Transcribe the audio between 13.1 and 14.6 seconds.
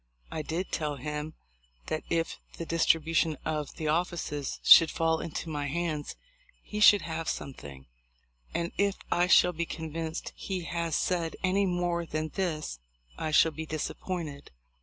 I shall be disappointed.